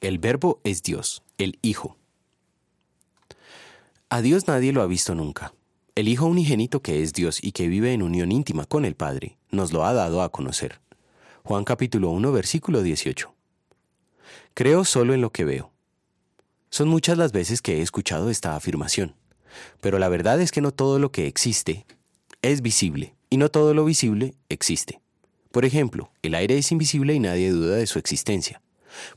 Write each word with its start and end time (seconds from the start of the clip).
El 0.00 0.18
verbo 0.18 0.62
es 0.64 0.82
Dios, 0.82 1.22
el 1.36 1.58
Hijo. 1.60 1.98
A 4.08 4.22
Dios 4.22 4.48
nadie 4.48 4.72
lo 4.72 4.80
ha 4.80 4.86
visto 4.86 5.14
nunca. 5.14 5.52
El 5.94 6.08
Hijo 6.08 6.24
unigénito 6.24 6.80
que 6.80 7.02
es 7.02 7.12
Dios 7.12 7.38
y 7.44 7.52
que 7.52 7.68
vive 7.68 7.92
en 7.92 8.00
unión 8.00 8.32
íntima 8.32 8.64
con 8.64 8.86
el 8.86 8.94
Padre, 8.94 9.36
nos 9.50 9.74
lo 9.74 9.84
ha 9.84 9.92
dado 9.92 10.22
a 10.22 10.32
conocer. 10.32 10.80
Juan 11.44 11.64
capítulo 11.64 12.08
1 12.12 12.32
versículo 12.32 12.82
18. 12.82 13.30
Creo 14.54 14.86
solo 14.86 15.12
en 15.12 15.20
lo 15.20 15.32
que 15.32 15.44
veo. 15.44 15.70
Son 16.70 16.88
muchas 16.88 17.18
las 17.18 17.32
veces 17.32 17.60
que 17.60 17.76
he 17.76 17.82
escuchado 17.82 18.30
esta 18.30 18.56
afirmación, 18.56 19.14
pero 19.82 19.98
la 19.98 20.08
verdad 20.08 20.40
es 20.40 20.50
que 20.50 20.62
no 20.62 20.72
todo 20.72 20.98
lo 20.98 21.12
que 21.12 21.26
existe 21.26 21.84
es 22.40 22.62
visible 22.62 23.14
y 23.28 23.36
no 23.36 23.50
todo 23.50 23.74
lo 23.74 23.84
visible 23.84 24.32
existe. 24.48 24.98
Por 25.52 25.66
ejemplo, 25.66 26.10
el 26.22 26.34
aire 26.36 26.56
es 26.56 26.72
invisible 26.72 27.12
y 27.12 27.20
nadie 27.20 27.50
duda 27.50 27.76
de 27.76 27.86
su 27.86 27.98
existencia. 27.98 28.62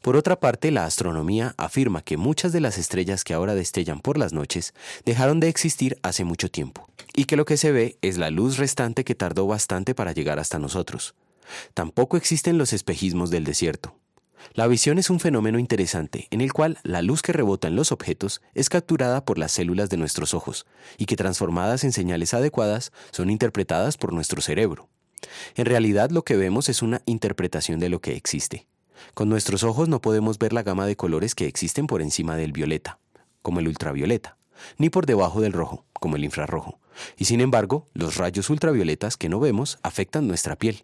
Por 0.02 0.16
otra 0.16 0.40
parte, 0.40 0.72
la 0.72 0.86
astronomía 0.86 1.54
afirma 1.58 2.02
que 2.02 2.18
muchas 2.18 2.52
de 2.52 2.62
las 2.62 2.78
estrellas 2.78 3.24
que 3.24 3.34
ahora 3.34 3.56
destellan 3.56 4.00
por 4.00 4.18
las 4.18 4.34
noches 4.34 4.74
dejaron 5.06 5.40
de 5.40 5.50
existir 5.50 5.98
hace 6.04 6.24
mucho 6.24 6.50
tiempo, 6.50 6.88
y 7.14 7.26
que 7.26 7.36
lo 7.36 7.46
que 7.46 7.58
se 7.58 7.72
ve 7.72 7.98
es 8.02 8.18
la 8.18 8.30
luz 8.30 8.58
restante 8.58 9.04
que 9.04 9.16
tardó 9.16 9.48
bastante 9.48 9.96
para 9.96 10.12
llegar 10.12 10.40
hasta 10.40 10.60
nosotros. 10.60 11.16
Tampoco 11.74 12.18
existen 12.18 12.58
los 12.58 12.74
espejismos 12.74 13.30
del 13.30 13.44
desierto. 13.44 13.96
La 14.54 14.68
visión 14.68 15.00
es 15.00 15.10
un 15.10 15.20
fenómeno 15.20 15.58
interesante 15.58 16.28
en 16.30 16.42
el 16.42 16.54
cual 16.54 16.78
la 16.84 17.02
luz 17.02 17.22
que 17.22 17.32
rebota 17.32 17.68
en 17.68 17.76
los 17.76 17.92
objetos 17.92 18.42
es 18.54 18.70
capturada 18.70 19.26
por 19.26 19.38
las 19.38 19.52
células 19.52 19.90
de 19.90 19.98
nuestros 19.98 20.34
ojos 20.34 20.66
y 20.98 21.06
que 21.06 21.16
transformadas 21.16 21.84
en 21.84 21.94
señales 21.94 22.34
adecuadas 22.34 22.92
son 23.12 23.30
interpretadas 23.30 23.98
por 23.98 24.14
nuestro 24.14 24.42
cerebro. 24.42 24.90
En 25.56 25.66
realidad 25.66 26.12
lo 26.12 26.24
que 26.24 26.36
vemos 26.36 26.70
es 26.70 26.82
una 26.82 27.02
interpretación 27.06 27.80
de 27.80 27.90
lo 27.90 28.02
que 28.02 28.16
existe. 28.16 28.68
Con 29.14 29.30
nuestros 29.30 29.64
ojos 29.64 29.90
no 29.90 30.02
podemos 30.02 30.40
ver 30.40 30.54
la 30.54 30.64
gama 30.64 30.86
de 30.86 30.96
colores 30.96 31.36
que 31.36 31.48
existen 31.48 31.88
por 31.88 32.02
encima 32.02 32.36
del 32.36 32.52
violeta, 32.52 33.00
como 33.42 33.60
el 33.60 33.68
ultravioleta, 33.68 34.38
ni 34.78 34.90
por 34.90 35.06
debajo 35.06 35.42
del 35.42 35.54
rojo, 35.54 35.86
como 35.94 36.16
el 36.16 36.24
infrarrojo. 36.24 36.80
Y 37.18 37.26
sin 37.26 37.42
embargo, 37.42 37.88
los 37.94 38.18
rayos 38.18 38.50
ultravioletas 38.50 39.18
que 39.18 39.30
no 39.30 39.40
vemos 39.40 39.80
afectan 39.84 40.28
nuestra 40.28 40.56
piel. 40.56 40.84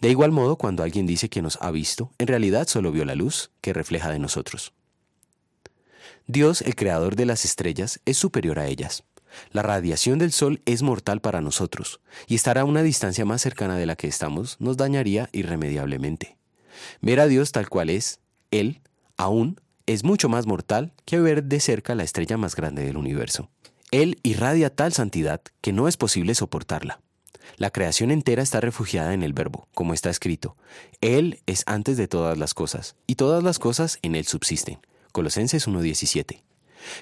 De 0.00 0.10
igual 0.10 0.32
modo, 0.32 0.56
cuando 0.56 0.82
alguien 0.82 1.06
dice 1.06 1.28
que 1.28 1.42
nos 1.42 1.58
ha 1.60 1.70
visto, 1.70 2.10
en 2.18 2.26
realidad 2.26 2.66
solo 2.66 2.92
vio 2.92 3.04
la 3.04 3.14
luz 3.14 3.50
que 3.60 3.72
refleja 3.72 4.10
de 4.10 4.18
nosotros. 4.18 4.72
Dios, 6.26 6.62
el 6.62 6.74
creador 6.74 7.14
de 7.14 7.26
las 7.26 7.44
estrellas, 7.44 8.00
es 8.04 8.16
superior 8.16 8.58
a 8.58 8.66
ellas. 8.66 9.04
La 9.52 9.62
radiación 9.62 10.18
del 10.18 10.32
Sol 10.32 10.62
es 10.64 10.82
mortal 10.82 11.20
para 11.20 11.40
nosotros, 11.40 12.00
y 12.26 12.34
estar 12.34 12.58
a 12.58 12.64
una 12.64 12.82
distancia 12.82 13.24
más 13.24 13.42
cercana 13.42 13.76
de 13.76 13.86
la 13.86 13.96
que 13.96 14.08
estamos 14.08 14.56
nos 14.60 14.76
dañaría 14.76 15.28
irremediablemente. 15.32 16.35
Ver 17.00 17.20
a 17.20 17.26
Dios 17.26 17.52
tal 17.52 17.68
cual 17.68 17.90
es, 17.90 18.20
Él, 18.50 18.80
aún, 19.16 19.60
es 19.86 20.04
mucho 20.04 20.28
más 20.28 20.46
mortal 20.46 20.92
que 21.04 21.20
ver 21.20 21.44
de 21.44 21.60
cerca 21.60 21.94
la 21.94 22.02
estrella 22.02 22.36
más 22.36 22.56
grande 22.56 22.84
del 22.84 22.96
universo. 22.96 23.50
Él 23.92 24.18
irradia 24.22 24.74
tal 24.74 24.92
santidad 24.92 25.40
que 25.60 25.72
no 25.72 25.86
es 25.86 25.96
posible 25.96 26.34
soportarla. 26.34 27.00
La 27.56 27.70
creación 27.70 28.10
entera 28.10 28.42
está 28.42 28.60
refugiada 28.60 29.14
en 29.14 29.22
el 29.22 29.32
Verbo, 29.32 29.68
como 29.74 29.94
está 29.94 30.10
escrito. 30.10 30.56
Él 31.00 31.40
es 31.46 31.62
antes 31.66 31.96
de 31.96 32.08
todas 32.08 32.36
las 32.36 32.52
cosas, 32.52 32.96
y 33.06 33.14
todas 33.14 33.42
las 33.44 33.58
cosas 33.58 33.98
en 34.02 34.16
Él 34.16 34.26
subsisten. 34.26 34.78
Colosenses 35.12 35.68
1.17. 35.68 36.42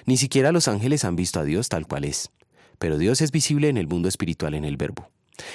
Ni 0.05 0.17
siquiera 0.17 0.51
los 0.51 0.67
ángeles 0.67 1.03
han 1.03 1.15
visto 1.15 1.39
a 1.39 1.43
Dios 1.43 1.69
tal 1.69 1.87
cual 1.87 2.05
es, 2.05 2.31
pero 2.77 2.97
Dios 2.97 3.21
es 3.21 3.31
visible 3.31 3.69
en 3.69 3.77
el 3.77 3.87
mundo 3.87 4.07
espiritual 4.07 4.53
en 4.53 4.63
el 4.63 4.77
Verbo. 4.77 5.09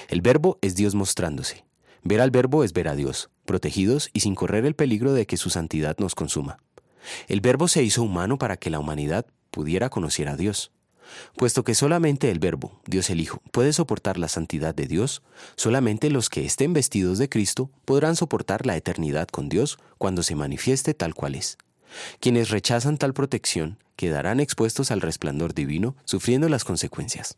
El 0.08 0.20
Verbo 0.20 0.58
es 0.60 0.74
Dios 0.74 0.94
mostrándose. 0.94 1.64
Ver 2.02 2.20
al 2.20 2.30
Verbo 2.30 2.64
es 2.64 2.72
ver 2.72 2.88
a 2.88 2.94
Dios, 2.94 3.30
protegidos 3.44 4.10
y 4.12 4.20
sin 4.20 4.34
correr 4.34 4.64
el 4.64 4.74
peligro 4.74 5.12
de 5.12 5.26
que 5.26 5.36
su 5.36 5.50
santidad 5.50 5.96
nos 5.98 6.14
consuma. 6.14 6.58
El 7.28 7.40
Verbo 7.40 7.68
se 7.68 7.82
hizo 7.82 8.02
humano 8.02 8.38
para 8.38 8.56
que 8.56 8.70
la 8.70 8.78
humanidad 8.78 9.26
pudiera 9.50 9.90
conocer 9.90 10.28
a 10.28 10.36
Dios. 10.36 10.72
Puesto 11.36 11.64
que 11.64 11.74
solamente 11.74 12.30
el 12.30 12.38
Verbo, 12.38 12.80
Dios 12.86 13.10
el 13.10 13.20
Hijo, 13.20 13.42
puede 13.50 13.72
soportar 13.72 14.16
la 14.16 14.28
santidad 14.28 14.74
de 14.74 14.86
Dios, 14.86 15.22
solamente 15.56 16.10
los 16.10 16.30
que 16.30 16.44
estén 16.44 16.72
vestidos 16.72 17.18
de 17.18 17.28
Cristo 17.28 17.70
podrán 17.84 18.16
soportar 18.16 18.64
la 18.64 18.76
eternidad 18.76 19.28
con 19.28 19.48
Dios 19.48 19.78
cuando 19.98 20.22
se 20.22 20.36
manifieste 20.36 20.94
tal 20.94 21.14
cual 21.14 21.34
es. 21.34 21.58
Quienes 22.20 22.50
rechazan 22.50 22.96
tal 22.96 23.12
protección 23.12 23.78
quedarán 23.96 24.40
expuestos 24.40 24.90
al 24.90 25.00
resplandor 25.00 25.52
divino, 25.52 25.96
sufriendo 26.04 26.48
las 26.48 26.64
consecuencias. 26.64 27.36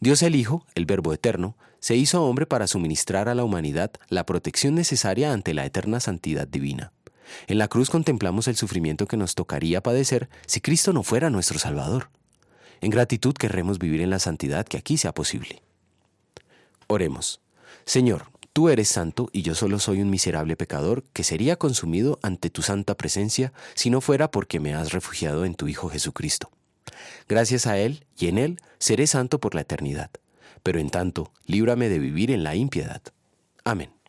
Dios 0.00 0.22
el 0.22 0.34
Hijo, 0.34 0.66
el 0.74 0.86
Verbo 0.86 1.12
eterno, 1.12 1.56
se 1.80 1.96
hizo 1.96 2.24
hombre 2.24 2.46
para 2.46 2.66
suministrar 2.66 3.28
a 3.28 3.34
la 3.34 3.44
humanidad 3.44 3.90
la 4.08 4.26
protección 4.26 4.74
necesaria 4.74 5.32
ante 5.32 5.54
la 5.54 5.64
eterna 5.64 5.98
santidad 6.00 6.46
divina. 6.46 6.92
En 7.46 7.58
la 7.58 7.68
cruz 7.68 7.90
contemplamos 7.90 8.48
el 8.48 8.56
sufrimiento 8.56 9.06
que 9.06 9.16
nos 9.16 9.34
tocaría 9.34 9.82
padecer 9.82 10.28
si 10.46 10.60
Cristo 10.60 10.92
no 10.92 11.02
fuera 11.02 11.30
nuestro 11.30 11.58
Salvador. 11.58 12.10
En 12.80 12.90
gratitud 12.90 13.34
querremos 13.34 13.78
vivir 13.78 14.00
en 14.00 14.10
la 14.10 14.18
santidad 14.18 14.66
que 14.66 14.78
aquí 14.78 14.96
sea 14.96 15.12
posible. 15.12 15.62
Oremos. 16.86 17.40
Señor, 17.84 18.26
tú 18.52 18.68
eres 18.68 18.88
santo 18.88 19.28
y 19.32 19.42
yo 19.42 19.54
solo 19.54 19.78
soy 19.78 20.00
un 20.00 20.10
miserable 20.10 20.56
pecador 20.56 21.04
que 21.12 21.24
sería 21.24 21.56
consumido 21.56 22.18
ante 22.22 22.50
tu 22.50 22.62
santa 22.62 22.96
presencia 22.96 23.52
si 23.74 23.90
no 23.90 24.00
fuera 24.00 24.30
porque 24.30 24.60
me 24.60 24.74
has 24.74 24.92
refugiado 24.92 25.44
en 25.44 25.54
tu 25.54 25.68
Hijo 25.68 25.88
Jesucristo. 25.88 26.50
Gracias 27.28 27.66
a 27.66 27.78
Él 27.78 28.04
y 28.18 28.28
en 28.28 28.38
Él 28.38 28.60
seré 28.78 29.06
santo 29.06 29.40
por 29.40 29.54
la 29.54 29.62
eternidad, 29.62 30.10
pero 30.62 30.78
en 30.78 30.90
tanto, 30.90 31.32
líbrame 31.46 31.88
de 31.88 31.98
vivir 31.98 32.30
en 32.30 32.44
la 32.44 32.54
impiedad. 32.54 33.02
Amén. 33.64 33.99